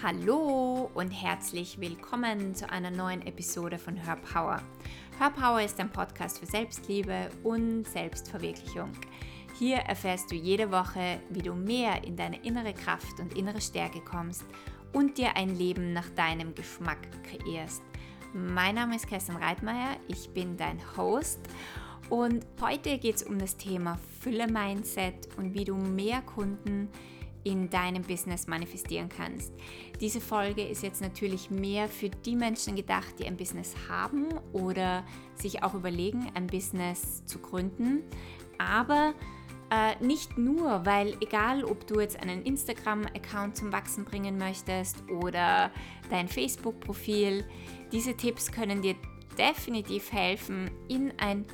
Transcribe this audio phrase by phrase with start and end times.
[0.00, 4.62] Hallo und herzlich willkommen zu einer neuen Episode von Her Power.
[5.18, 8.92] Her Power ist ein Podcast für Selbstliebe und Selbstverwirklichung.
[9.58, 14.00] Hier erfährst du jede Woche, wie du mehr in deine innere Kraft und innere Stärke
[14.00, 14.44] kommst
[14.92, 17.82] und dir ein Leben nach deinem Geschmack kreierst.
[18.32, 21.40] Mein Name ist Kerstin Reitmeier, ich bin dein Host
[22.08, 26.88] und heute geht es um das Thema Fülle-Mindset und wie du mehr Kunden
[27.48, 29.52] in deinem Business manifestieren kannst.
[30.00, 35.04] Diese Folge ist jetzt natürlich mehr für die Menschen gedacht, die ein Business haben oder
[35.34, 38.02] sich auch überlegen, ein Business zu gründen.
[38.58, 39.14] Aber
[39.70, 45.70] äh, nicht nur, weil egal, ob du jetzt einen Instagram-Account zum Wachsen bringen möchtest oder
[46.10, 47.44] dein Facebook-Profil,
[47.92, 48.94] diese Tipps können dir
[49.38, 51.46] definitiv helfen, in ein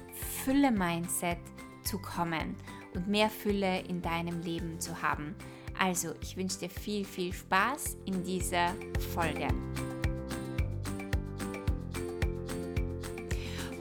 [0.45, 1.39] Fülle-Mindset
[1.83, 2.57] zu kommen
[2.95, 5.35] und mehr Fülle in deinem Leben zu haben.
[5.79, 8.75] Also, ich wünsche dir viel, viel Spaß in dieser
[9.13, 9.49] Folge.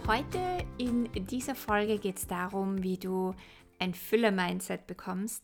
[0.07, 3.33] Heute in dieser Folge geht es darum, wie du
[3.79, 5.43] ein Fülle-Mindset bekommst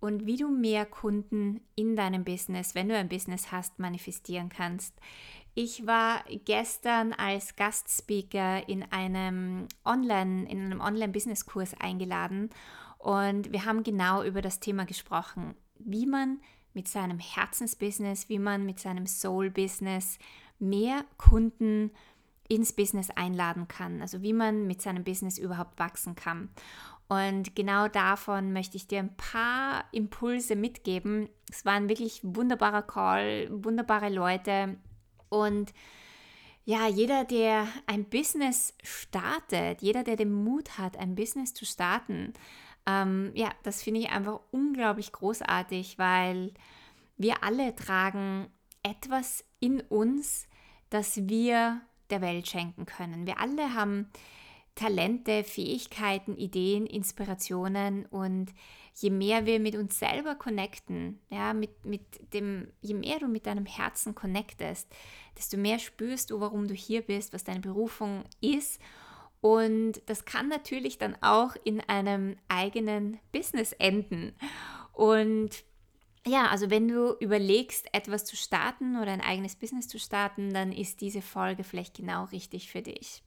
[0.00, 4.94] und wie du mehr Kunden in deinem Business, wenn du ein Business hast, manifestieren kannst.
[5.54, 12.50] Ich war gestern als Gastspeaker in einem Online, in einem Online-Business-Kurs eingeladen
[12.98, 16.40] und wir haben genau über das Thema gesprochen wie man
[16.72, 20.18] mit seinem Herzensbusiness, wie man mit seinem Soul-Business
[20.58, 21.90] mehr Kunden
[22.48, 26.50] ins Business einladen kann, also wie man mit seinem Business überhaupt wachsen kann.
[27.08, 31.28] Und genau davon möchte ich dir ein paar Impulse mitgeben.
[31.50, 34.76] Es war ein wirklich wunderbarer Call, wunderbare Leute
[35.28, 35.72] und
[36.66, 42.32] ja, jeder, der ein Business startet, jeder, der den Mut hat, ein Business zu starten,
[42.86, 46.52] ähm, ja, das finde ich einfach unglaublich großartig, weil
[47.16, 48.48] wir alle tragen
[48.82, 50.46] etwas in uns,
[50.90, 51.80] das wir
[52.10, 53.26] der Welt schenken können.
[53.26, 54.10] Wir alle haben
[54.74, 58.52] Talente, Fähigkeiten, Ideen, Inspirationen und
[58.94, 63.46] je mehr wir mit uns selber connecten, ja, mit, mit dem, je mehr du mit
[63.46, 64.88] deinem Herzen connectest,
[65.38, 68.80] desto mehr spürst du, warum du hier bist, was deine Berufung ist
[69.44, 74.34] und das kann natürlich dann auch in einem eigenen Business enden.
[74.94, 75.50] Und
[76.26, 80.72] ja, also wenn du überlegst, etwas zu starten oder ein eigenes Business zu starten, dann
[80.72, 83.22] ist diese Folge vielleicht genau richtig für dich.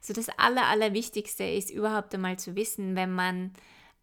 [0.00, 3.52] So das Aller, Allerwichtigste ist überhaupt einmal zu wissen, wenn man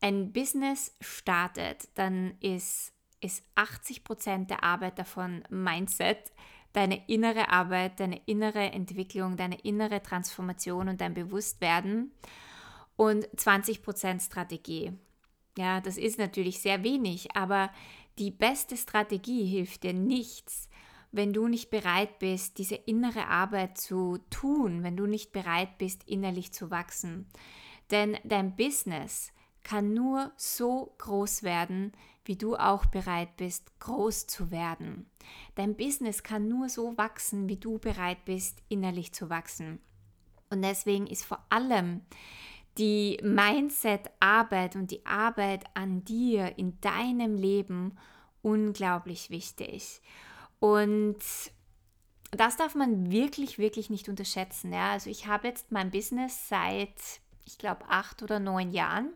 [0.01, 2.91] ein Business startet, dann ist,
[3.21, 6.33] ist 80% der Arbeit davon Mindset
[6.77, 12.11] deine innere Arbeit, deine innere Entwicklung, deine innere Transformation und dein Bewusstwerden
[12.95, 14.93] und 20% Strategie.
[15.57, 17.71] Ja, das ist natürlich sehr wenig, aber
[18.19, 20.69] die beste Strategie hilft dir nichts,
[21.11, 26.07] wenn du nicht bereit bist, diese innere Arbeit zu tun, wenn du nicht bereit bist,
[26.07, 27.27] innerlich zu wachsen.
[27.89, 29.33] Denn dein Business
[29.67, 31.91] kann nur so groß werden,
[32.23, 35.09] wie du auch bereit bist, groß zu werden.
[35.55, 39.79] Dein Business kann nur so wachsen, wie du bereit bist, innerlich zu wachsen.
[40.49, 41.99] Und deswegen ist vor allem
[42.77, 47.97] die Mindset-Arbeit und die Arbeit an dir in deinem Leben
[48.41, 50.01] unglaublich wichtig.
[50.59, 51.19] Und
[52.31, 54.71] das darf man wirklich, wirklich nicht unterschätzen.
[54.71, 54.91] Ja?
[54.91, 56.95] Also ich habe jetzt mein Business seit,
[57.43, 59.11] ich glaube, acht oder neun Jahren.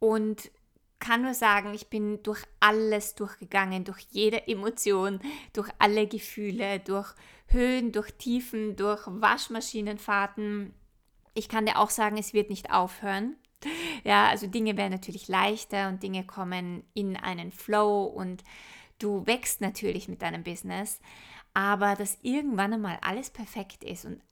[0.00, 0.50] Und
[0.98, 5.18] kann nur sagen, ich bin durch alles durchgegangen, durch jede Emotion,
[5.52, 7.14] durch alle Gefühle, durch
[7.46, 10.74] Höhen, durch Tiefen, durch Waschmaschinenfahrten.
[11.34, 13.36] Ich kann dir auch sagen, es wird nicht aufhören.
[14.04, 18.44] Ja, also Dinge werden natürlich leichter und Dinge kommen in einen Flow und
[18.98, 21.00] du wächst natürlich mit deinem Business,
[21.52, 24.22] aber dass irgendwann einmal alles perfekt ist und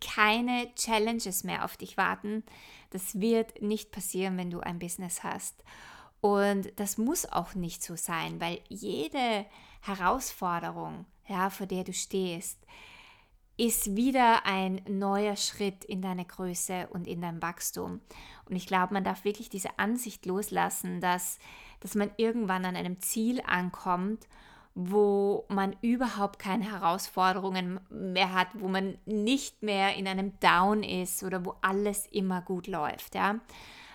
[0.00, 2.44] keine Challenges mehr auf dich warten,
[2.90, 5.62] das wird nicht passieren, wenn du ein Business hast.
[6.20, 9.44] Und das muss auch nicht so sein, weil jede
[9.80, 12.58] Herausforderung, ja, vor der du stehst,
[13.56, 18.00] ist wieder ein neuer Schritt in deine Größe und in dein Wachstum.
[18.48, 21.38] Und ich glaube, man darf wirklich diese Ansicht loslassen, dass,
[21.80, 24.26] dass man irgendwann an einem Ziel ankommt,
[24.74, 31.22] wo man überhaupt keine Herausforderungen mehr hat, wo man nicht mehr in einem Down ist
[31.22, 33.14] oder wo alles immer gut läuft.
[33.14, 33.40] Ja?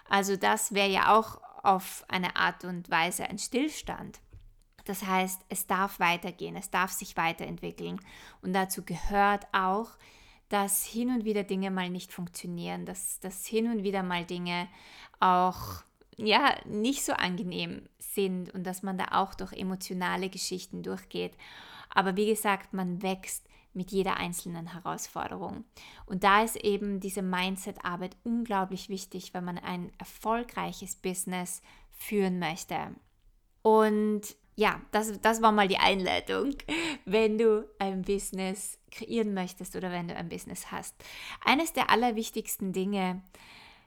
[0.08, 4.20] Also das wäre ja auch auf eine Art und Weise ein Stillstand.
[4.86, 8.00] Das heißt, es darf weitergehen, es darf sich weiterentwickeln.
[8.42, 9.90] Und dazu gehört auch,
[10.48, 14.70] dass hin und wieder Dinge mal nicht funktionieren, dass, dass hin und wieder mal Dinge
[15.20, 15.84] auch
[16.18, 21.34] ja nicht so angenehm sind und dass man da auch durch emotionale Geschichten durchgeht.
[21.90, 25.64] Aber wie gesagt, man wächst mit jeder einzelnen Herausforderung.
[26.08, 31.62] Und da ist eben diese Mindset-Arbeit unglaublich wichtig, wenn man ein erfolgreiches Business
[31.92, 32.96] führen möchte.
[33.62, 36.56] Und ja, das, das war mal die Einleitung,
[37.06, 40.96] wenn du ein Business kreieren möchtest oder wenn du ein Business hast.
[41.46, 43.22] Eines der allerwichtigsten Dinge,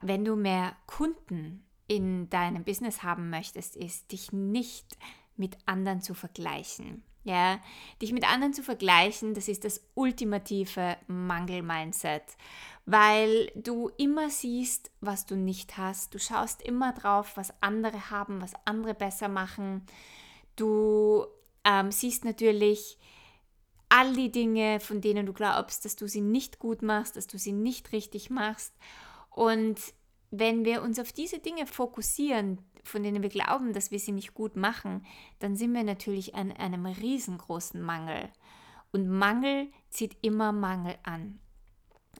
[0.00, 4.96] wenn du mehr Kunden in deinem Business haben möchtest, ist, dich nicht
[5.36, 7.02] mit anderen zu vergleichen.
[7.24, 7.60] Ja,
[8.00, 12.22] dich mit anderen zu vergleichen, das ist das ultimative Mangel-Mindset,
[12.86, 16.14] weil du immer siehst, was du nicht hast.
[16.14, 19.84] Du schaust immer drauf, was andere haben, was andere besser machen.
[20.54, 21.26] Du
[21.64, 22.98] ähm, siehst natürlich
[23.88, 27.36] all die Dinge, von denen du glaubst, dass du sie nicht gut machst, dass du
[27.36, 28.72] sie nicht richtig machst.
[29.30, 29.78] Und
[30.30, 34.34] wenn wir uns auf diese Dinge fokussieren, von denen wir glauben, dass wir sie nicht
[34.34, 35.04] gut machen,
[35.38, 38.30] dann sind wir natürlich an einem riesengroßen Mangel.
[38.92, 41.38] Und Mangel zieht immer Mangel an.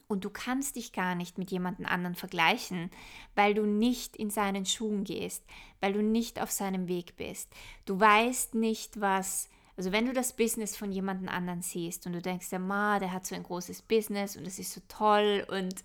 [0.07, 2.91] Und du kannst dich gar nicht mit jemandem anderen vergleichen,
[3.33, 5.45] weil du nicht in seinen Schuhen gehst,
[5.79, 7.49] weil du nicht auf seinem Weg bist.
[7.85, 12.21] Du weißt nicht, was, also wenn du das Business von jemandem anderen siehst und du
[12.21, 15.75] denkst, der Ma, der hat so ein großes Business und das ist so toll und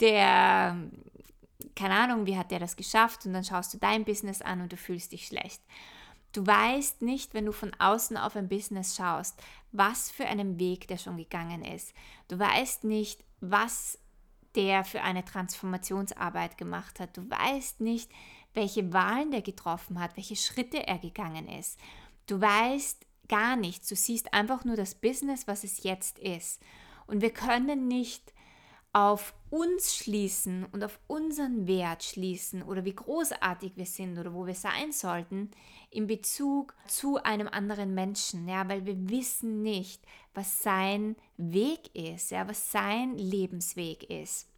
[0.00, 0.78] der
[1.74, 4.72] keine Ahnung, wie hat der das geschafft und dann schaust du dein Business an und
[4.72, 5.62] du fühlst dich schlecht.
[6.32, 9.40] Du weißt nicht, wenn du von außen auf ein Business schaust,
[9.72, 11.92] was für einen Weg der schon gegangen ist.
[12.28, 13.98] Du weißt nicht, was
[14.54, 17.16] der für eine Transformationsarbeit gemacht hat.
[17.16, 18.10] Du weißt nicht,
[18.54, 21.78] welche Wahlen der getroffen hat, welche Schritte er gegangen ist.
[22.26, 23.88] Du weißt gar nichts.
[23.88, 26.60] Du siehst einfach nur das Business, was es jetzt ist.
[27.06, 28.32] Und wir können nicht
[28.92, 34.46] auf uns schließen und auf unseren Wert schließen oder wie großartig wir sind oder wo
[34.46, 35.50] wir sein sollten
[35.90, 40.04] in Bezug zu einem anderen Menschen, ja, weil wir wissen nicht,
[40.34, 44.48] was sein Weg ist, ja, was sein Lebensweg ist.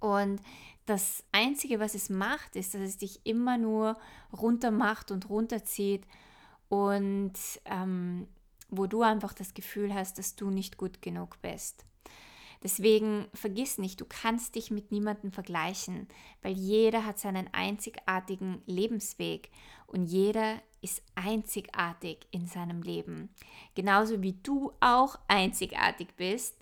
[0.00, 0.40] Und
[0.86, 3.98] das Einzige, was es macht, ist, dass es dich immer nur
[4.32, 6.06] runter macht und runterzieht
[6.68, 7.34] und
[7.64, 8.28] ähm,
[8.68, 11.84] wo du einfach das Gefühl hast, dass du nicht gut genug bist.
[12.62, 16.08] Deswegen vergiss nicht, du kannst dich mit niemandem vergleichen,
[16.42, 19.50] weil jeder hat seinen einzigartigen Lebensweg
[19.86, 23.30] und jeder ist einzigartig in seinem Leben.
[23.74, 26.56] Genauso wie du auch einzigartig bist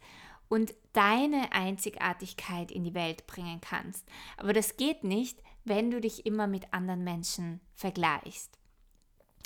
[0.49, 4.07] und deine Einzigartigkeit in die Welt bringen kannst.
[4.37, 8.59] Aber das geht nicht, wenn du dich immer mit anderen Menschen vergleichst.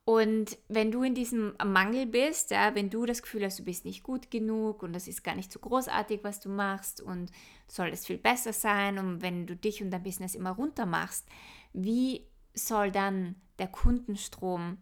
[0.09, 3.85] Und wenn du in diesem Mangel bist, ja, wenn du das Gefühl hast, du bist
[3.85, 7.31] nicht gut genug und das ist gar nicht so großartig, was du machst und
[7.67, 11.27] soll es viel besser sein und wenn du dich und dein Business immer runter machst,
[11.75, 12.25] wie
[12.55, 14.79] soll dann der Kundenstrom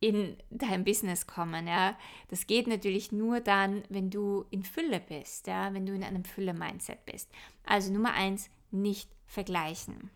[0.00, 1.94] in dein Business kommen, ja?
[2.28, 6.24] Das geht natürlich nur dann, wenn du in Fülle bist, ja, wenn du in einem
[6.24, 7.30] Fülle-Mindset bist.
[7.66, 10.10] Also Nummer eins, nicht vergleichen.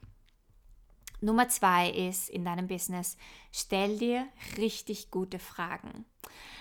[1.24, 3.16] Nummer zwei ist in deinem Business,
[3.50, 4.26] stell dir
[4.58, 6.04] richtig gute Fragen.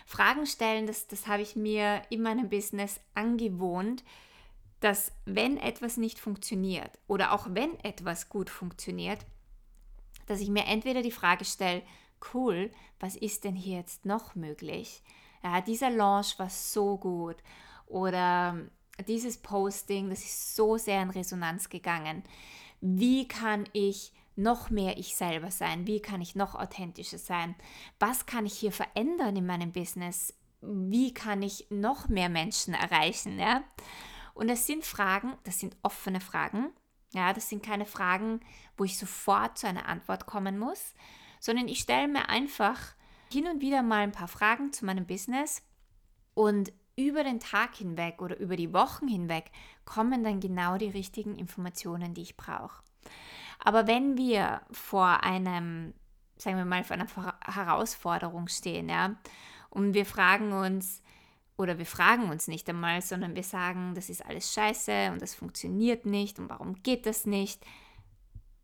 [0.06, 4.04] Fragen stellen, das, das habe ich mir in meinem Business angewohnt,
[4.80, 9.20] dass wenn etwas nicht funktioniert oder auch wenn etwas gut funktioniert,
[10.28, 11.84] dass ich mir entweder die Frage stelle,
[12.34, 15.04] cool, was ist denn hier jetzt noch möglich?
[15.44, 17.36] Ja, dieser Launch war so gut
[17.86, 18.58] oder
[19.08, 22.24] dieses Posting, das ist so sehr in Resonanz gegangen.
[22.80, 25.88] Wie kann ich noch mehr ich selber sein?
[25.88, 27.56] Wie kann ich noch authentischer sein?
[28.00, 30.34] Was kann ich hier verändern in meinem Business?
[30.62, 33.40] Wie kann ich noch mehr Menschen erreichen?
[33.40, 33.64] Ja?
[34.34, 36.72] Und das sind Fragen, das sind offene Fragen.
[37.14, 38.40] Ja, das sind keine Fragen,
[38.76, 40.96] wo ich sofort zu einer Antwort kommen muss,
[41.40, 42.80] sondern ich stelle mir einfach
[43.32, 45.62] hin und wieder mal ein paar Fragen zu meinem Business
[46.34, 49.52] und über den Tag hinweg oder über die Wochen hinweg
[49.86, 52.84] kommen dann genau die richtigen Informationen, die ich brauche.
[53.64, 55.94] Aber wenn wir vor einem,
[56.38, 57.08] sagen wir mal, vor einer
[57.46, 59.16] Herausforderung stehen, ja,
[59.70, 61.02] und wir fragen uns,
[61.58, 65.36] oder wir fragen uns nicht einmal, sondern wir sagen, das ist alles scheiße und das
[65.36, 67.64] funktioniert nicht und warum geht das nicht?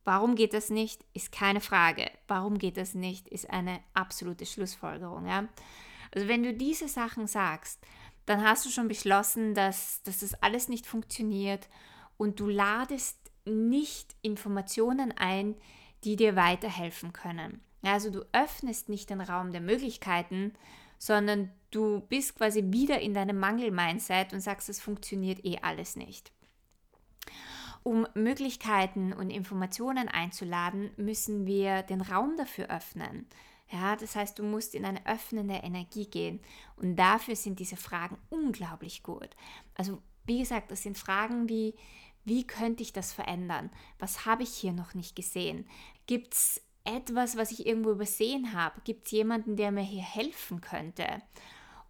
[0.04, 2.10] Warum geht das nicht, ist keine Frage.
[2.28, 5.28] Warum geht das nicht, ist eine absolute Schlussfolgerung.
[5.28, 5.48] Ja?
[6.14, 7.80] Also wenn du diese Sachen sagst,
[8.26, 11.70] dann hast du schon beschlossen, dass, dass das alles nicht funktioniert
[12.18, 15.56] und du ladest nicht Informationen ein,
[16.04, 17.62] die dir weiterhelfen können.
[17.82, 20.54] Also du öffnest nicht den Raum der Möglichkeiten,
[20.98, 26.32] sondern du bist quasi wieder in deinem Mangel-Mindset und sagst, es funktioniert eh alles nicht.
[27.84, 33.26] Um Möglichkeiten und Informationen einzuladen, müssen wir den Raum dafür öffnen.
[33.72, 36.42] Ja, das heißt, du musst in eine öffnende Energie gehen.
[36.76, 39.30] Und dafür sind diese Fragen unglaublich gut.
[39.76, 41.76] Also, wie gesagt, das sind Fragen wie,
[42.26, 43.70] wie könnte ich das verändern?
[43.98, 45.66] Was habe ich hier noch nicht gesehen?
[46.06, 48.82] Gibt es etwas, was ich irgendwo übersehen habe?
[48.84, 51.06] Gibt es jemanden, der mir hier helfen könnte?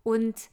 [0.04, 0.50] Und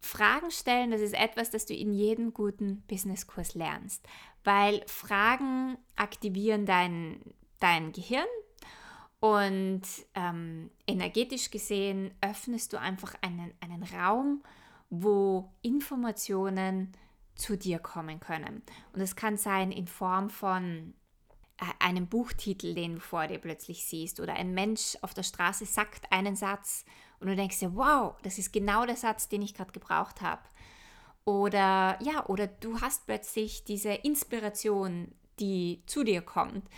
[0.00, 4.06] Fragen stellen, das ist etwas, das du in jedem guten Businesskurs lernst,
[4.44, 7.20] weil Fragen aktivieren dein,
[7.58, 8.26] dein Gehirn
[9.20, 9.82] und
[10.14, 14.42] ähm, energetisch gesehen öffnest du einfach einen, einen Raum,
[14.90, 16.92] wo Informationen
[17.38, 18.62] zu dir kommen können.
[18.92, 20.94] Und es kann sein in Form von
[21.58, 25.64] äh, einem Buchtitel, den du vor dir plötzlich siehst, oder ein Mensch auf der Straße
[25.64, 26.84] sagt einen Satz
[27.20, 30.42] und du denkst dir, wow, das ist genau der Satz, den ich gerade gebraucht habe.
[31.24, 36.68] Oder ja, oder du hast plötzlich diese Inspiration, die zu dir kommt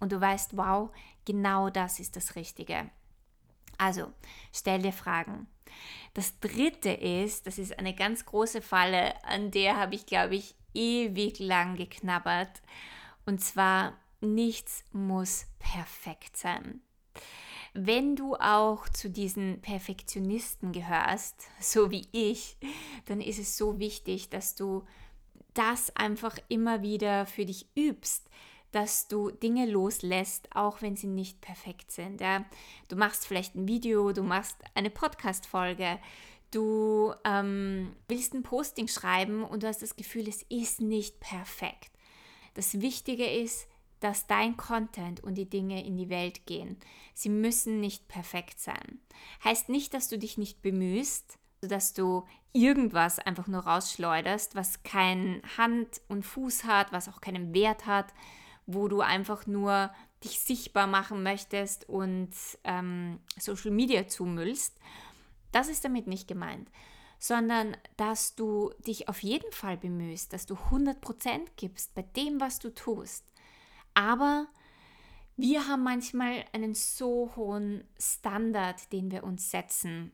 [0.00, 0.90] und du weißt, wow,
[1.24, 2.90] genau das ist das Richtige.
[3.78, 4.12] Also,
[4.52, 5.48] stell dir Fragen.
[6.14, 10.54] Das dritte ist, das ist eine ganz große Falle, an der habe ich, glaube ich,
[10.74, 12.62] ewig lang geknabbert.
[13.24, 16.80] Und zwar, nichts muss perfekt sein.
[17.74, 22.56] Wenn du auch zu diesen Perfektionisten gehörst, so wie ich,
[23.06, 24.86] dann ist es so wichtig, dass du
[25.52, 28.28] das einfach immer wieder für dich übst,
[28.72, 32.20] dass du Dinge loslässt, auch wenn sie nicht perfekt sind.
[32.20, 32.44] Ja?
[32.88, 35.98] Du machst vielleicht ein Video, du machst eine Podcast-Folge,
[36.50, 41.90] du ähm, willst ein Posting schreiben und du hast das Gefühl, es ist nicht perfekt.
[42.54, 43.68] Das Wichtige ist,
[44.00, 46.76] dass dein Content und die Dinge in die Welt gehen.
[47.14, 49.00] Sie müssen nicht perfekt sein.
[49.42, 55.42] Heißt nicht, dass du dich nicht bemühst, dass du irgendwas einfach nur rausschleuderst, was kein
[55.56, 58.12] Hand und Fuß hat, was auch keinen Wert hat,
[58.66, 59.90] wo du einfach nur
[60.24, 62.30] dich sichtbar machen möchtest und
[62.64, 64.76] ähm, Social Media zumüllst.
[65.52, 66.70] Das ist damit nicht gemeint,
[67.18, 70.96] sondern dass du dich auf jeden Fall bemühst, dass du 100%
[71.56, 73.24] gibst bei dem, was du tust.
[73.94, 74.46] Aber
[75.36, 80.12] wir haben manchmal einen so hohen Standard, den wir uns setzen.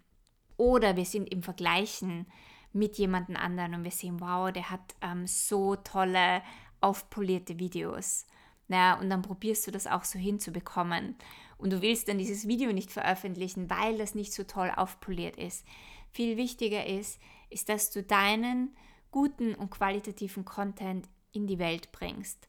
[0.56, 2.26] Oder wir sind im Vergleichen
[2.73, 6.42] mit jemandem anderen und wir sehen, wow, der hat ähm, so tolle,
[6.80, 8.26] aufpolierte Videos.
[8.69, 11.16] Ja, und dann probierst du das auch so hinzubekommen.
[11.59, 15.64] Und du willst dann dieses Video nicht veröffentlichen, weil das nicht so toll aufpoliert ist.
[16.11, 18.75] Viel wichtiger ist, ist, dass du deinen
[19.11, 22.49] guten und qualitativen Content in die Welt bringst.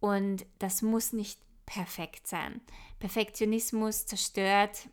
[0.00, 2.60] Und das muss nicht perfekt sein.
[3.00, 4.88] Perfektionismus zerstört,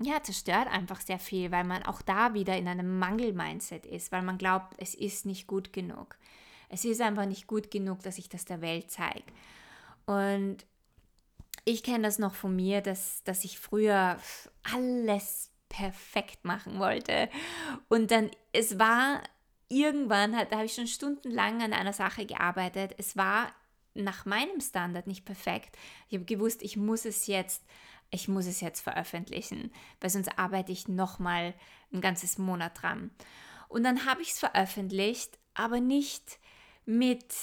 [0.00, 4.22] ja, zerstört einfach sehr viel, weil man auch da wieder in einem Mangel-Mindset ist, weil
[4.22, 6.16] man glaubt, es ist nicht gut genug.
[6.68, 9.24] Es ist einfach nicht gut genug, dass ich das der Welt zeige.
[10.06, 10.64] Und
[11.64, 14.18] ich kenne das noch von mir, dass, dass ich früher
[14.72, 17.28] alles perfekt machen wollte.
[17.88, 19.22] Und dann, es war
[19.68, 22.94] irgendwann, da habe ich schon stundenlang an einer Sache gearbeitet.
[22.98, 23.52] Es war
[23.94, 25.76] nach meinem Standard nicht perfekt.
[26.08, 27.64] Ich habe gewusst, ich muss es jetzt,
[28.10, 31.54] ich muss es jetzt veröffentlichen, weil sonst arbeite ich nochmal
[31.92, 33.10] ein ganzes Monat dran.
[33.68, 36.38] Und dann habe ich es veröffentlicht, aber nicht
[36.84, 37.34] mit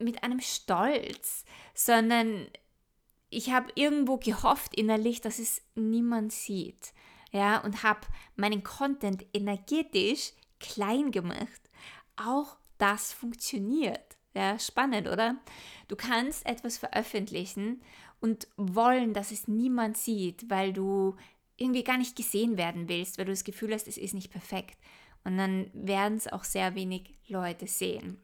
[0.00, 2.46] mit einem Stolz, sondern
[3.30, 6.92] ich habe irgendwo gehofft innerlich, dass es niemand sieht.
[7.32, 8.00] Ja, und habe
[8.34, 11.60] meinen Content energetisch klein gemacht.
[12.16, 14.16] Auch das funktioniert.
[14.34, 15.36] Ja, spannend, oder?
[15.88, 17.82] Du kannst etwas veröffentlichen
[18.20, 21.16] und wollen, dass es niemand sieht, weil du
[21.56, 24.78] irgendwie gar nicht gesehen werden willst, weil du das Gefühl hast, es ist nicht perfekt.
[25.24, 28.18] Und dann werden es auch sehr wenig Leute sehen.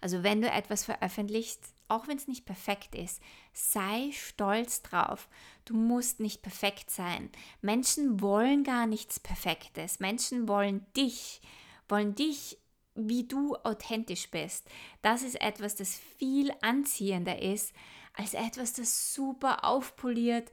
[0.00, 3.20] Also wenn du etwas veröffentlichst, auch wenn es nicht perfekt ist,
[3.52, 5.28] sei stolz drauf.
[5.64, 7.30] Du musst nicht perfekt sein.
[7.62, 9.98] Menschen wollen gar nichts Perfektes.
[9.98, 11.40] Menschen wollen dich,
[11.88, 12.58] wollen dich,
[12.94, 14.68] wie du authentisch bist.
[15.02, 17.72] Das ist etwas, das viel anziehender ist,
[18.14, 20.50] als etwas, das super aufpoliert,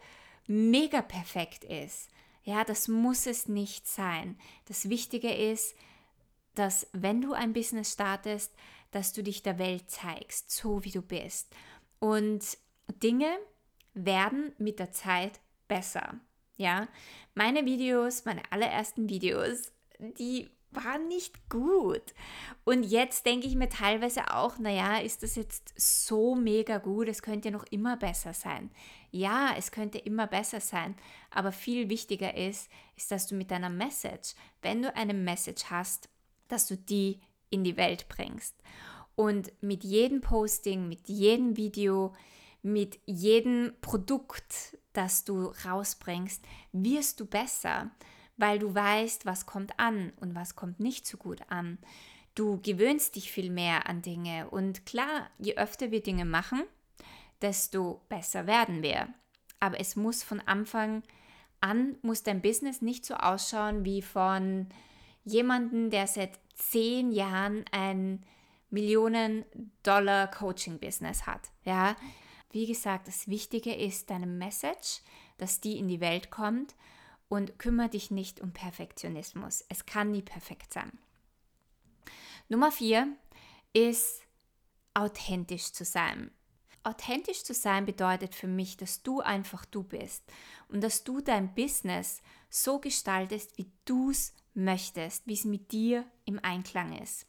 [0.48, 2.10] mega perfekt ist.
[2.44, 4.38] Ja, das muss es nicht sein.
[4.66, 5.76] Das Wichtige ist,
[6.54, 8.54] dass wenn du ein Business startest,
[8.96, 11.54] dass du dich der Welt zeigst, so wie du bist.
[12.00, 12.58] Und
[13.04, 13.38] Dinge
[13.94, 16.20] werden mit der Zeit besser.
[16.56, 16.88] Ja,
[17.34, 22.14] meine Videos, meine allerersten Videos, die waren nicht gut.
[22.64, 27.22] Und jetzt denke ich mir teilweise auch, naja, ist das jetzt so mega gut, es
[27.22, 28.72] könnte noch immer besser sein.
[29.12, 30.96] Ja, es könnte immer besser sein,
[31.32, 36.08] aber viel wichtiger ist, ist, dass du mit deiner Message, wenn du eine Message hast,
[36.48, 37.20] dass du die
[37.56, 38.56] in die Welt bringst.
[39.16, 42.14] Und mit jedem Posting, mit jedem Video,
[42.62, 46.44] mit jedem Produkt, das du rausbringst,
[46.74, 47.92] wirst du besser,
[48.38, 51.78] weil du weißt, was kommt an und was kommt nicht so gut an.
[52.34, 56.64] Du gewöhnst dich viel mehr an Dinge und klar, je öfter wir Dinge machen,
[57.42, 59.08] desto besser werden wir.
[59.62, 61.04] Aber es muss von Anfang
[61.62, 64.68] an, muss dein Business nicht so ausschauen wie von
[65.24, 68.26] jemandem, der seit zehn Jahren ein
[68.70, 71.52] Millionen-Dollar-Coaching-Business hat.
[71.64, 71.96] Ja,
[72.52, 75.02] wie gesagt, das Wichtige ist deine Message,
[75.38, 76.76] dass die in die Welt kommt
[77.28, 79.66] und kümmere dich nicht um Perfektionismus.
[79.70, 80.92] Es kann nie perfekt sein.
[82.48, 83.08] Nummer vier
[83.74, 84.22] ist
[84.94, 86.32] authentisch zu sein.
[86.84, 90.24] Authentisch zu sein bedeutet für mich, dass du einfach du bist
[90.70, 96.06] und dass du dein Business so gestaltest, wie du es möchtest, wie es mit dir
[96.26, 97.28] im Einklang ist.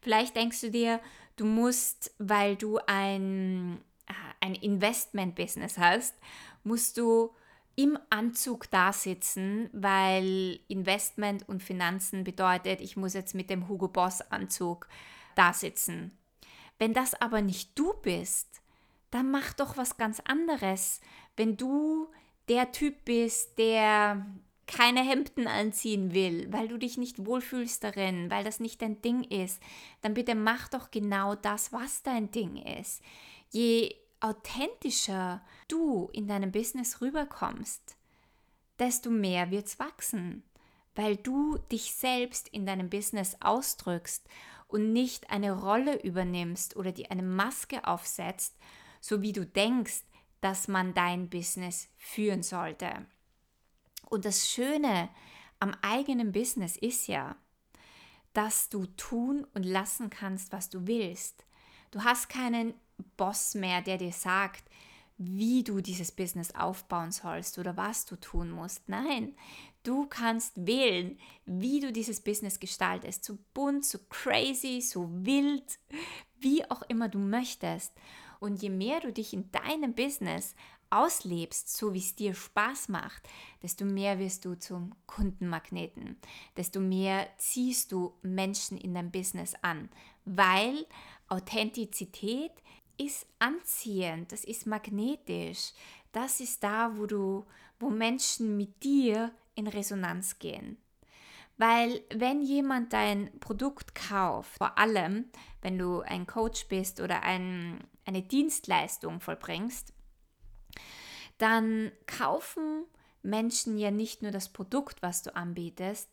[0.00, 1.00] Vielleicht denkst du dir,
[1.36, 6.14] du musst, weil du ein, äh, ein Investment-Business hast,
[6.62, 7.30] musst du
[7.76, 13.88] im Anzug da sitzen, weil Investment und Finanzen bedeutet, ich muss jetzt mit dem Hugo
[13.88, 14.88] Boss Anzug
[15.34, 16.16] da sitzen.
[16.78, 18.62] Wenn das aber nicht du bist,
[19.10, 21.00] dann mach doch was ganz anderes.
[21.36, 22.08] Wenn du
[22.48, 24.24] der Typ bist, der
[24.66, 29.22] keine Hemden anziehen will, weil du dich nicht wohlfühlst darin, weil das nicht dein Ding
[29.24, 29.62] ist,
[30.02, 33.02] dann bitte mach doch genau das, was dein Ding ist.
[33.50, 37.96] Je authentischer du in deinem Business rüberkommst,
[38.78, 40.42] desto mehr wird es wachsen,
[40.94, 44.26] weil du dich selbst in deinem Business ausdrückst
[44.68, 48.56] und nicht eine Rolle übernimmst oder dir eine Maske aufsetzt,
[49.00, 50.02] so wie du denkst,
[50.40, 53.06] dass man dein Business führen sollte.
[54.06, 55.08] Und das Schöne
[55.58, 57.36] am eigenen Business ist ja,
[58.32, 61.44] dass du tun und lassen kannst, was du willst.
[61.90, 62.74] Du hast keinen
[63.16, 64.64] Boss mehr, der dir sagt,
[65.18, 68.88] wie du dieses Business aufbauen sollst oder was du tun musst.
[68.88, 69.34] Nein,
[69.82, 73.24] du kannst wählen, wie du dieses Business gestaltest.
[73.24, 75.78] So bunt, so crazy, so wild,
[76.38, 77.92] wie auch immer du möchtest.
[78.38, 80.54] Und je mehr du dich in deinem Business
[80.90, 83.28] auslebst, so wie es dir Spaß macht,
[83.62, 86.16] desto mehr wirst du zum Kundenmagneten,
[86.56, 89.88] desto mehr ziehst du Menschen in dein Business an,
[90.24, 90.86] weil
[91.28, 92.52] Authentizität
[92.98, 95.72] ist anziehend, das ist magnetisch,
[96.12, 97.44] das ist da, wo du,
[97.78, 100.78] wo Menschen mit dir in Resonanz gehen.
[101.58, 105.26] Weil wenn jemand dein Produkt kauft, vor allem
[105.62, 109.92] wenn du ein Coach bist oder ein, eine Dienstleistung vollbringst,
[111.38, 112.84] dann kaufen
[113.22, 116.08] Menschen ja nicht nur das Produkt, was du anbietest,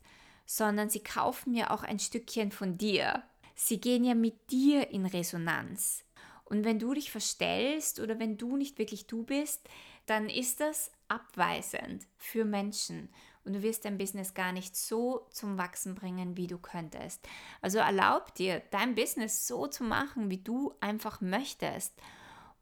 [0.46, 3.24] sondern sie kaufen ja auch ein Stückchen von dir.
[3.56, 6.04] Sie gehen ja mit dir in Resonanz.
[6.46, 9.68] Und wenn du dich verstellst oder wenn du nicht wirklich du bist,
[10.06, 13.10] dann ist das abweisend für Menschen
[13.46, 17.22] und du wirst dein Business gar nicht so zum Wachsen bringen, wie du könntest.
[17.62, 21.94] Also erlaub dir, dein Business so zu machen, wie du einfach möchtest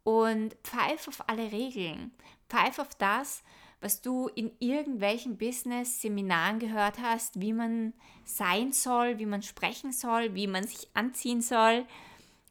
[0.04, 2.12] und pfeif auf alle Regeln.
[2.50, 3.44] Pfeif auf das,
[3.80, 7.94] was du in irgendwelchen Business-Seminaren gehört hast, wie man
[8.26, 11.86] sein soll, wie man sprechen soll, wie man sich anziehen soll.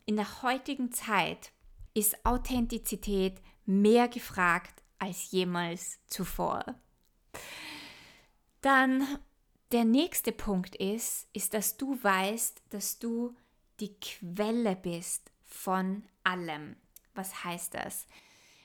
[0.07, 1.53] In der heutigen Zeit
[1.95, 6.65] ist Authentizität mehr gefragt als jemals zuvor.
[8.61, 9.07] Dann
[9.73, 13.37] der nächste Punkt ist, ist, dass du weißt, dass du
[13.79, 16.77] die Quelle bist von allem.
[17.15, 18.07] Was heißt das?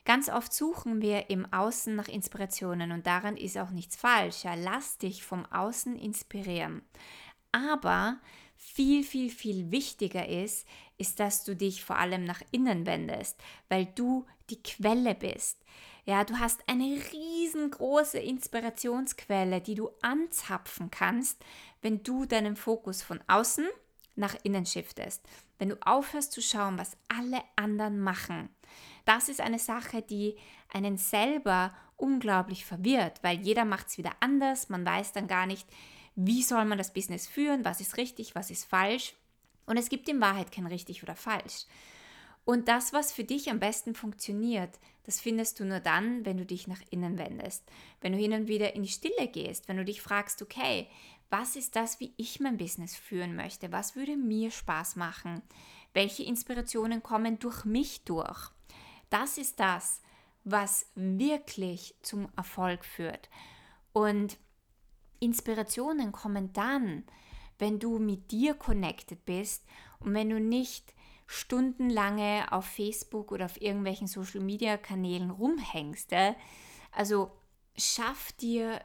[0.05, 4.43] Ganz oft suchen wir im Außen nach Inspirationen und daran ist auch nichts falsch.
[4.43, 6.83] Ja, lass dich vom Außen inspirieren.
[7.51, 8.19] Aber
[8.55, 13.87] viel, viel, viel wichtiger ist, ist, dass du dich vor allem nach innen wendest, weil
[13.87, 15.57] du die Quelle bist.
[16.05, 21.43] Ja, du hast eine riesengroße Inspirationsquelle, die du anzapfen kannst,
[21.81, 23.65] wenn du deinen Fokus von außen
[24.15, 25.21] nach innen shiftest.
[25.57, 28.49] Wenn du aufhörst zu schauen, was alle anderen machen.
[29.05, 30.35] Das ist eine Sache, die
[30.73, 34.69] einen selber unglaublich verwirrt, weil jeder macht es wieder anders.
[34.69, 35.67] Man weiß dann gar nicht,
[36.15, 39.13] wie soll man das Business führen, was ist richtig, was ist falsch.
[39.65, 41.65] Und es gibt in Wahrheit kein richtig oder falsch.
[42.45, 46.45] Und das, was für dich am besten funktioniert, das findest du nur dann, wenn du
[46.45, 47.63] dich nach innen wendest.
[48.01, 50.87] Wenn du hin und wieder in die Stille gehst, wenn du dich fragst, okay,
[51.29, 53.71] was ist das, wie ich mein Business führen möchte?
[53.71, 55.41] Was würde mir Spaß machen?
[55.93, 58.51] Welche Inspirationen kommen durch mich durch?
[59.09, 60.01] Das ist das,
[60.43, 63.29] was wirklich zum Erfolg führt.
[63.93, 64.37] Und
[65.19, 67.03] Inspirationen kommen dann,
[67.57, 69.65] wenn du mit dir connected bist
[69.99, 70.93] und wenn du nicht
[71.27, 76.11] stundenlange auf Facebook oder auf irgendwelchen Social-Media-Kanälen rumhängst.
[76.91, 77.31] Also
[77.75, 78.81] schaff dir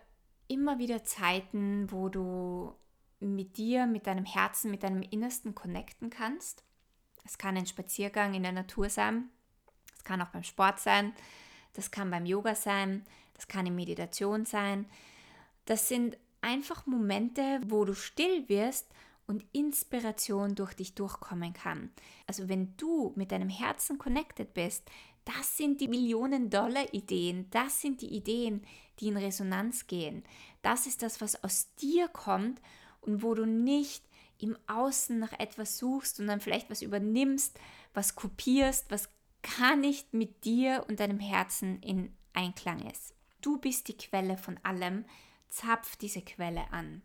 [0.51, 2.75] immer wieder Zeiten, wo du
[3.21, 6.65] mit dir, mit deinem Herzen, mit deinem Innersten connecten kannst.
[7.25, 9.29] Es kann ein Spaziergang in der Natur sein,
[9.97, 11.13] es kann auch beim Sport sein,
[11.75, 14.87] das kann beim Yoga sein, das kann in Meditation sein.
[15.67, 18.89] Das sind einfach Momente, wo du still wirst
[19.27, 21.91] und Inspiration durch dich durchkommen kann.
[22.27, 24.91] Also wenn du mit deinem Herzen connected bist,
[25.25, 28.65] das sind die Millionen-Dollar-Ideen, das sind die Ideen,
[29.01, 30.25] die in Resonanz gehen.
[30.63, 32.61] Das ist das, was aus dir kommt
[33.01, 34.05] und wo du nicht
[34.39, 37.59] im Außen nach etwas suchst und dann vielleicht was übernimmst,
[37.95, 39.09] was kopierst, was
[39.59, 43.15] gar nicht mit dir und deinem Herzen in Einklang ist.
[43.41, 45.05] Du bist die Quelle von allem,
[45.49, 47.03] zapf diese Quelle an.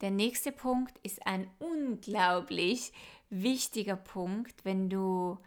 [0.00, 2.92] Der nächste Punkt ist ein unglaublich
[3.30, 5.38] wichtiger Punkt, wenn du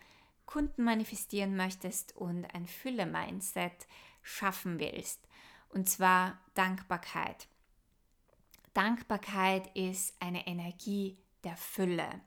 [0.46, 3.88] Kunden manifestieren möchtest und ein Fülle-Mindset
[4.24, 5.28] schaffen willst.
[5.70, 7.48] Und zwar Dankbarkeit.
[8.74, 12.22] Dankbarkeit ist eine Energie der Fülle.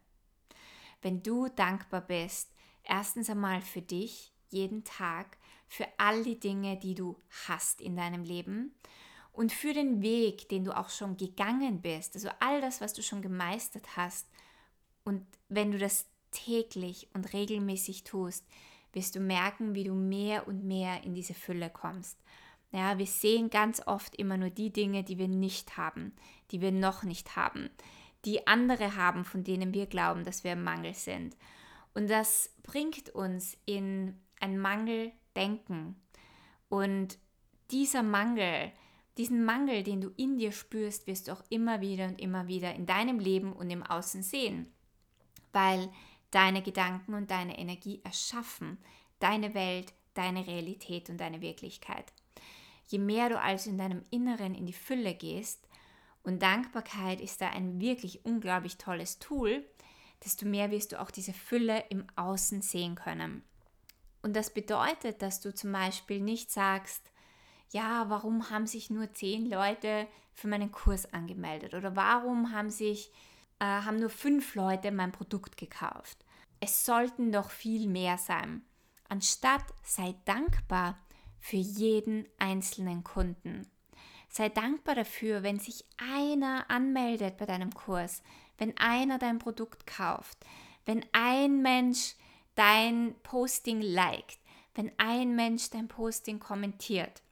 [1.00, 2.50] Wenn du dankbar bist,
[2.84, 8.24] erstens einmal für dich jeden Tag, für all die Dinge, die du hast in deinem
[8.24, 8.74] Leben
[9.32, 13.02] und für den Weg, den du auch schon gegangen bist, also all das, was du
[13.02, 14.28] schon gemeistert hast.
[15.04, 18.44] Und wenn du das täglich und regelmäßig tust,
[18.92, 22.18] wirst du merken, wie du mehr und mehr in diese Fülle kommst.
[22.72, 26.12] Ja, wir sehen ganz oft immer nur die Dinge, die wir nicht haben,
[26.50, 27.70] die wir noch nicht haben,
[28.24, 31.36] die andere haben, von denen wir glauben, dass wir im Mangel sind.
[31.94, 35.96] Und das bringt uns in ein Mangeldenken.
[36.68, 37.18] Und
[37.70, 38.72] dieser Mangel,
[39.18, 42.74] diesen Mangel, den du in dir spürst, wirst du auch immer wieder und immer wieder
[42.74, 44.72] in deinem Leben und im Außen sehen,
[45.52, 45.90] weil
[46.30, 48.78] deine Gedanken und deine Energie erschaffen
[49.22, 52.12] deine Welt, deine Realität und deine Wirklichkeit.
[52.88, 55.66] Je mehr du also in deinem Inneren in die Fülle gehst,
[56.24, 59.64] und Dankbarkeit ist da ein wirklich unglaublich tolles Tool,
[60.24, 63.42] desto mehr wirst du auch diese Fülle im Außen sehen können.
[64.22, 67.02] Und das bedeutet, dass du zum Beispiel nicht sagst,
[67.70, 73.10] ja, warum haben sich nur zehn Leute für meinen Kurs angemeldet oder warum haben sich
[73.58, 76.24] äh, haben nur fünf Leute mein Produkt gekauft.
[76.60, 78.62] Es sollten doch viel mehr sein.
[79.08, 80.98] Anstatt sei dankbar
[81.42, 83.66] für jeden einzelnen Kunden.
[84.28, 88.22] Sei dankbar dafür, wenn sich einer anmeldet bei deinem Kurs,
[88.58, 90.38] wenn einer dein Produkt kauft,
[90.86, 92.14] wenn ein Mensch
[92.54, 94.38] dein Posting liked,
[94.74, 97.22] wenn ein Mensch dein Posting kommentiert.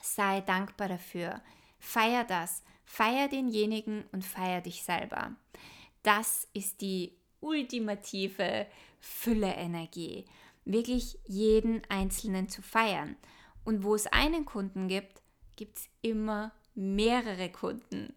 [0.00, 1.42] Sei dankbar dafür.
[1.80, 2.62] Feier das.
[2.84, 5.34] Feier denjenigen und feier dich selber.
[6.02, 8.66] Das ist die ultimative
[9.00, 10.26] Fülle-Energie.
[10.64, 13.16] Wirklich jeden Einzelnen zu feiern.
[13.64, 15.22] Und wo es einen Kunden gibt,
[15.56, 18.14] gibt es immer mehrere Kunden.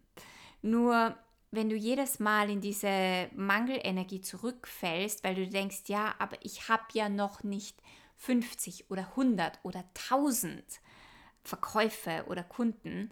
[0.62, 1.16] Nur
[1.52, 6.84] wenn du jedes Mal in diese Mangelenergie zurückfällst, weil du denkst, ja, aber ich habe
[6.94, 7.82] ja noch nicht
[8.18, 10.64] 50 oder 100 oder 1000
[11.44, 13.12] Verkäufe oder Kunden,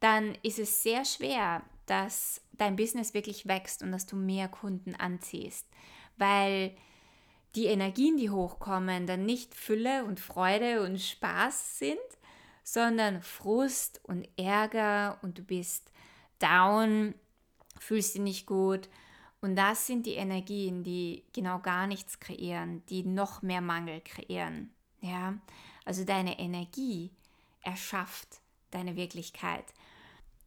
[0.00, 4.94] dann ist es sehr schwer, dass dein Business wirklich wächst und dass du mehr Kunden
[4.94, 5.66] anziehst,
[6.16, 6.76] weil
[7.54, 11.98] die Energien, die hochkommen, dann nicht Fülle und Freude und Spaß sind,
[12.64, 15.90] sondern Frust und Ärger und du bist
[16.38, 17.14] down,
[17.78, 18.88] fühlst dich nicht gut.
[19.40, 24.70] Und das sind die Energien, die genau gar nichts kreieren, die noch mehr Mangel kreieren.
[25.00, 25.34] Ja,
[25.84, 27.10] also deine Energie
[27.60, 29.64] erschafft deine Wirklichkeit.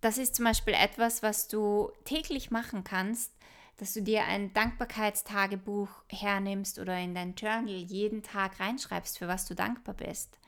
[0.02, 3.35] Das ist zum Beispiel etwas, was du täglich machen kannst,
[3.78, 9.46] dass du dir ein Dankbarkeitstagebuch hernimmst oder in dein Journal jeden Tag reinschreibst, für was
[9.46, 10.40] du dankbar bist.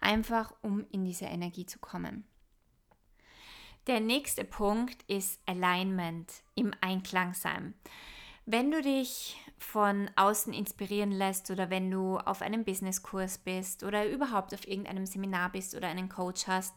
[0.00, 2.24] Einfach um in diese Energie zu kommen.
[3.88, 7.74] Der nächste Punkt ist Alignment, im Einklang sein.
[8.46, 14.08] Wenn du dich von außen inspirieren lässt oder wenn du auf einem Businesskurs bist oder
[14.08, 16.74] überhaupt auf irgendeinem Seminar bist oder einen Coach hast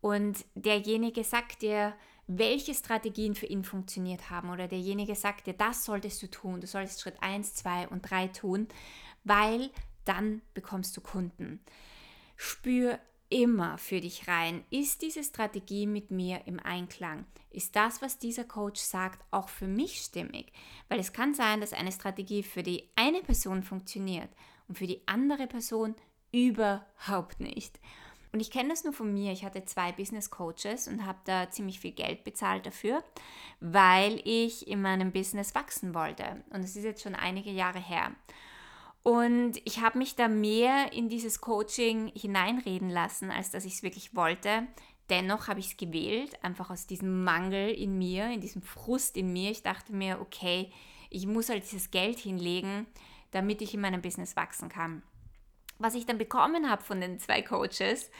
[0.00, 1.94] und derjenige sagt dir,
[2.38, 6.66] welche Strategien für ihn funktioniert haben oder derjenige sagt dir, das solltest du tun, du
[6.66, 8.68] solltest Schritt 1, 2 und 3 tun,
[9.24, 9.70] weil
[10.04, 11.60] dann bekommst du Kunden.
[12.36, 17.26] Spür immer für dich rein, ist diese Strategie mit mir im Einklang?
[17.50, 20.52] Ist das, was dieser Coach sagt, auch für mich stimmig?
[20.88, 24.30] Weil es kann sein, dass eine Strategie für die eine Person funktioniert
[24.68, 25.94] und für die andere Person
[26.32, 27.80] überhaupt nicht.
[28.32, 29.32] Und ich kenne das nur von mir.
[29.32, 33.02] Ich hatte zwei Business Coaches und habe da ziemlich viel Geld bezahlt dafür,
[33.60, 36.44] weil ich in meinem Business wachsen wollte.
[36.50, 38.12] Und es ist jetzt schon einige Jahre her.
[39.02, 43.82] Und ich habe mich da mehr in dieses Coaching hineinreden lassen, als dass ich es
[43.82, 44.66] wirklich wollte.
[45.08, 49.32] Dennoch habe ich es gewählt, einfach aus diesem Mangel in mir, in diesem Frust in
[49.32, 49.50] mir.
[49.50, 50.70] Ich dachte mir, okay,
[51.08, 52.86] ich muss halt dieses Geld hinlegen,
[53.32, 55.02] damit ich in meinem Business wachsen kann.
[55.80, 58.10] Was ich dann bekommen habe von den zwei Coaches,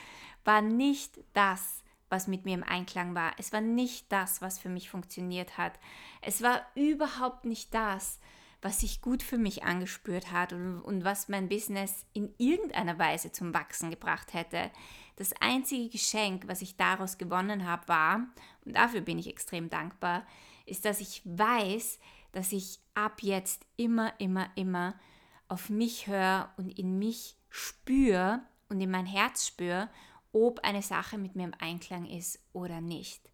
[0.43, 3.33] war nicht das, was mit mir im Einklang war.
[3.37, 5.73] Es war nicht das, was für mich funktioniert hat.
[6.21, 8.19] Es war überhaupt nicht das,
[8.63, 13.31] was sich gut für mich angespürt hat und, und was mein Business in irgendeiner Weise
[13.31, 14.71] zum Wachsen gebracht hätte.
[15.15, 18.27] Das einzige Geschenk, was ich daraus gewonnen habe, war,
[18.65, 20.25] und dafür bin ich extrem dankbar,
[20.65, 21.99] ist, dass ich weiß,
[22.31, 24.95] dass ich ab jetzt immer, immer, immer
[25.47, 29.89] auf mich höre und in mich spüre und in mein Herz spüre,
[30.33, 33.29] ob eine Sache mit mir im Einklang ist oder nicht.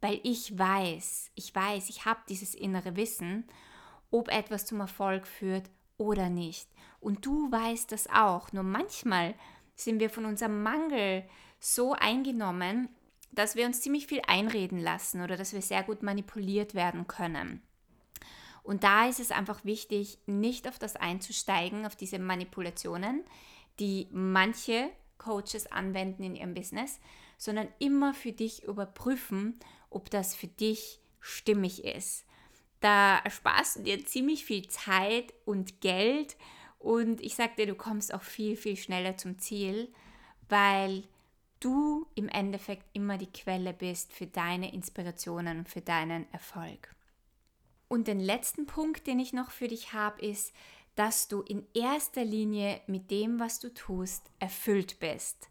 [0.00, 3.44] Weil ich weiß, ich weiß, ich habe dieses innere Wissen
[4.10, 6.68] ob etwas zum Erfolg führt oder nicht.
[7.00, 8.52] Und du weißt das auch.
[8.52, 9.34] Nur manchmal
[9.74, 11.24] sind wir von unserem Mangel
[11.58, 12.88] so eingenommen,
[13.32, 17.62] dass wir uns ziemlich viel einreden lassen oder dass wir sehr gut manipuliert werden können.
[18.62, 23.24] Und da ist es einfach wichtig, nicht auf das einzusteigen, auf diese Manipulationen,
[23.78, 26.98] die manche Coaches anwenden in ihrem Business,
[27.38, 29.58] sondern immer für dich überprüfen,
[29.90, 32.24] ob das für dich stimmig ist.
[32.80, 36.36] Da ersparst du dir ziemlich viel Zeit und Geld
[36.78, 39.92] und ich sag dir, du kommst auch viel, viel schneller zum Ziel,
[40.48, 41.04] weil
[41.60, 46.94] du im Endeffekt immer die Quelle bist für deine Inspirationen und für deinen Erfolg.
[47.88, 50.54] Und den letzten Punkt, den ich noch für dich habe, ist,
[50.94, 55.48] dass du in erster Linie mit dem, was du tust, erfüllt bist.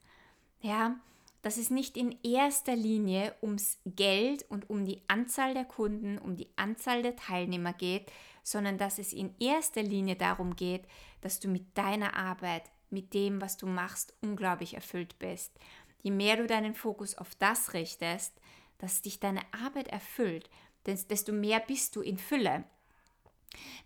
[0.61, 0.99] Ja,
[1.41, 6.35] dass es nicht in erster Linie ums Geld und um die Anzahl der Kunden, um
[6.35, 8.11] die Anzahl der Teilnehmer geht,
[8.43, 10.83] sondern dass es in erster Linie darum geht,
[11.21, 15.53] dass du mit deiner Arbeit, mit dem, was du machst, unglaublich erfüllt bist.
[16.01, 18.33] Je mehr du deinen Fokus auf das richtest,
[18.77, 20.49] dass dich deine Arbeit erfüllt,
[20.85, 22.63] desto mehr bist du in Fülle.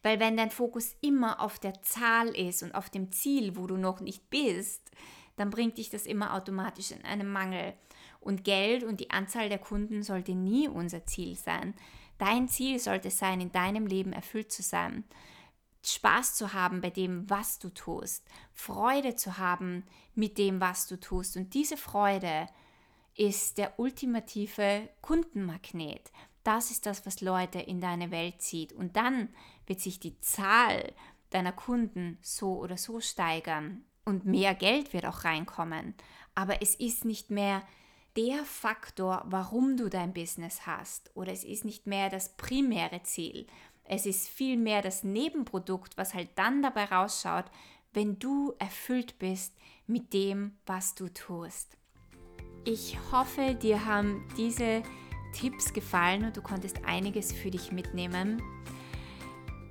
[0.01, 3.77] Weil wenn dein Fokus immer auf der Zahl ist und auf dem Ziel, wo du
[3.77, 4.91] noch nicht bist,
[5.35, 7.73] dann bringt dich das immer automatisch in einen Mangel.
[8.19, 11.73] Und Geld und die Anzahl der Kunden sollte nie unser Ziel sein.
[12.17, 15.03] Dein Ziel sollte sein, in deinem Leben erfüllt zu sein.
[15.85, 18.25] Spaß zu haben bei dem, was du tust.
[18.53, 19.83] Freude zu haben
[20.15, 21.35] mit dem, was du tust.
[21.35, 22.47] Und diese Freude
[23.15, 26.11] ist der ultimative Kundenmagnet.
[26.43, 28.73] Das ist das, was Leute in deine Welt zieht.
[28.73, 29.29] Und dann
[29.67, 30.93] wird sich die Zahl
[31.29, 35.95] deiner Kunden so oder so steigern und mehr Geld wird auch reinkommen.
[36.35, 37.63] Aber es ist nicht mehr
[38.15, 43.47] der Faktor, warum du dein Business hast oder es ist nicht mehr das primäre Ziel.
[43.83, 47.45] Es ist vielmehr das Nebenprodukt, was halt dann dabei rausschaut,
[47.91, 49.55] wenn du erfüllt bist
[49.87, 51.77] mit dem, was du tust.
[52.65, 54.83] Ich hoffe, dir haben diese
[55.33, 58.41] Tipps gefallen und du konntest einiges für dich mitnehmen.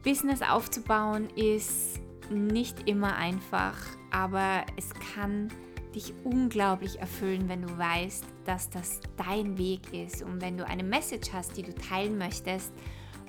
[0.02, 3.76] Business aufzubauen ist nicht immer einfach,
[4.10, 5.48] aber es kann
[5.94, 10.82] dich unglaublich erfüllen, wenn du weißt, dass das dein Weg ist und wenn du eine
[10.82, 12.72] Message hast, die du teilen möchtest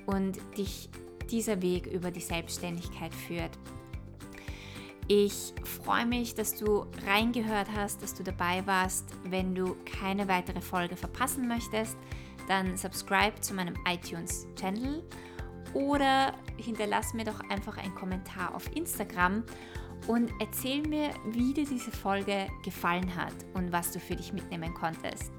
[0.06, 0.90] und dich
[1.30, 3.52] dieser Weg über die Selbstständigkeit führt.
[5.08, 9.06] Ich freue mich, dass du reingehört hast, dass du dabei warst.
[9.26, 11.98] Wenn du keine weitere Folge verpassen möchtest,
[12.48, 15.04] dann subscribe zu meinem iTunes-Channel
[15.74, 19.44] oder hinterlass mir doch einfach einen Kommentar auf Instagram
[20.08, 24.74] und erzähl mir, wie dir diese Folge gefallen hat und was du für dich mitnehmen
[24.74, 25.32] konntest.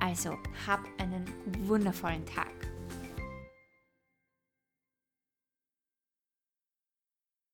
[0.00, 1.24] Also, hab einen
[1.66, 2.57] wundervollen Tag.